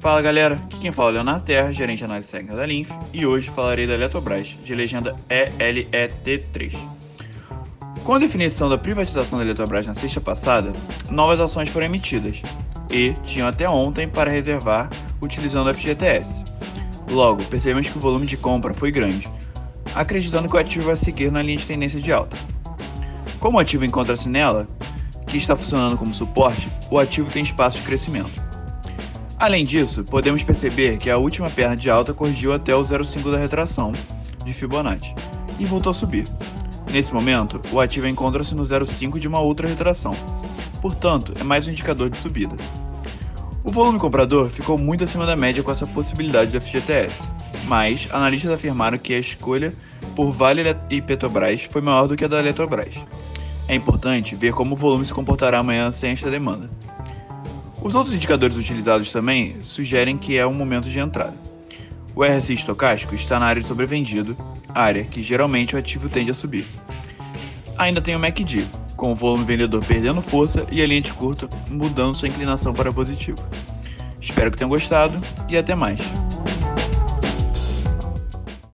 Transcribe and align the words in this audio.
Fala 0.00 0.22
galera, 0.22 0.54
aqui 0.54 0.78
quem 0.78 0.92
fala 0.92 1.10
é 1.10 1.12
Leonardo 1.14 1.44
Terra, 1.44 1.72
gerente 1.72 1.98
de 1.98 2.04
análise 2.04 2.30
técnica 2.30 2.54
da 2.54 2.64
Linf, 2.64 2.88
e 3.12 3.26
hoje 3.26 3.50
falarei 3.50 3.84
da 3.84 3.94
Eletrobras, 3.94 4.56
de 4.64 4.72
legenda 4.72 5.16
ELET3. 5.28 6.78
Com 8.04 8.14
a 8.14 8.18
definição 8.18 8.68
da 8.68 8.78
privatização 8.78 9.40
da 9.40 9.44
Eletrobras 9.44 9.86
na 9.88 9.94
sexta 9.94 10.20
passada, 10.20 10.72
novas 11.10 11.40
ações 11.40 11.68
foram 11.68 11.86
emitidas 11.86 12.40
e 12.88 13.12
tinham 13.24 13.48
até 13.48 13.68
ontem 13.68 14.06
para 14.06 14.30
reservar 14.30 14.88
utilizando 15.20 15.68
o 15.68 15.74
FGTS. 15.74 16.44
Logo, 17.10 17.42
percebemos 17.46 17.88
que 17.88 17.98
o 17.98 18.00
volume 18.00 18.24
de 18.24 18.36
compra 18.36 18.72
foi 18.72 18.92
grande, 18.92 19.28
acreditando 19.96 20.48
que 20.48 20.54
o 20.54 20.60
ativo 20.60 20.86
vai 20.86 20.96
seguir 20.96 21.32
na 21.32 21.42
linha 21.42 21.58
de 21.58 21.66
tendência 21.66 22.00
de 22.00 22.12
alta. 22.12 22.36
Como 23.40 23.58
o 23.58 23.60
ativo 23.60 23.84
encontra-se 23.84 24.28
nela, 24.28 24.68
que 25.26 25.36
está 25.36 25.56
funcionando 25.56 25.98
como 25.98 26.14
suporte, 26.14 26.68
o 26.88 27.00
ativo 27.00 27.28
tem 27.32 27.42
espaço 27.42 27.78
de 27.78 27.84
crescimento. 27.84 28.47
Além 29.38 29.64
disso, 29.64 30.02
podemos 30.02 30.42
perceber 30.42 30.98
que 30.98 31.08
a 31.08 31.16
última 31.16 31.48
perna 31.48 31.76
de 31.76 31.88
alta 31.88 32.12
corrigiu 32.12 32.52
até 32.52 32.74
o 32.74 32.82
0,5 32.82 33.30
da 33.30 33.38
retração 33.38 33.92
de 34.44 34.52
Fibonacci 34.52 35.14
e 35.60 35.64
voltou 35.64 35.90
a 35.90 35.94
subir. 35.94 36.24
Nesse 36.90 37.14
momento, 37.14 37.60
o 37.70 37.80
ativo 37.80 38.08
encontra-se 38.08 38.52
no 38.52 38.64
0,5 38.64 39.16
de 39.20 39.28
uma 39.28 39.38
outra 39.38 39.68
retração, 39.68 40.10
portanto, 40.82 41.32
é 41.38 41.44
mais 41.44 41.68
um 41.68 41.70
indicador 41.70 42.10
de 42.10 42.16
subida. 42.16 42.56
O 43.62 43.70
volume 43.70 44.00
comprador 44.00 44.50
ficou 44.50 44.76
muito 44.76 45.04
acima 45.04 45.24
da 45.24 45.36
média 45.36 45.62
com 45.62 45.70
essa 45.70 45.86
possibilidade 45.86 46.50
do 46.50 46.60
FGTS, 46.60 47.22
mas 47.68 48.08
analistas 48.12 48.50
afirmaram 48.50 48.98
que 48.98 49.14
a 49.14 49.18
escolha 49.20 49.72
por 50.16 50.32
Vale 50.32 50.62
e 50.90 51.00
Petrobras 51.00 51.62
foi 51.62 51.80
maior 51.80 52.08
do 52.08 52.16
que 52.16 52.24
a 52.24 52.28
da 52.28 52.40
Eletrobras. 52.40 52.94
É 53.68 53.74
importante 53.76 54.34
ver 54.34 54.52
como 54.52 54.74
o 54.74 54.76
volume 54.76 55.04
se 55.04 55.12
comportará 55.12 55.60
amanhã 55.60 55.92
sem 55.92 56.10
esta 56.10 56.28
demanda. 56.28 56.68
Os 57.82 57.94
outros 57.94 58.14
indicadores 58.14 58.56
utilizados 58.56 59.10
também 59.10 59.56
sugerem 59.62 60.18
que 60.18 60.36
é 60.36 60.46
um 60.46 60.54
momento 60.54 60.88
de 60.88 60.98
entrada. 60.98 61.36
O 62.14 62.24
RSI 62.24 62.54
estocástico 62.54 63.14
está 63.14 63.38
na 63.38 63.46
área 63.46 63.62
de 63.62 63.68
sobrevendido, 63.68 64.36
área 64.74 65.04
que 65.04 65.22
geralmente 65.22 65.76
o 65.76 65.78
ativo 65.78 66.08
tende 66.08 66.30
a 66.30 66.34
subir. 66.34 66.64
Ainda 67.76 68.00
tem 68.00 68.16
o 68.16 68.18
MACD, 68.18 68.64
com 68.96 69.12
o 69.12 69.14
volume 69.14 69.44
vendedor 69.44 69.84
perdendo 69.84 70.20
força 70.20 70.66
e 70.72 70.82
a 70.82 70.86
linha 70.86 71.00
de 71.00 71.12
curto 71.12 71.48
mudando 71.70 72.16
sua 72.16 72.28
inclinação 72.28 72.74
para 72.74 72.92
positivo. 72.92 73.38
Espero 74.20 74.50
que 74.50 74.58
tenham 74.58 74.68
gostado 74.68 75.16
e 75.48 75.56
até 75.56 75.76
mais. 75.76 76.00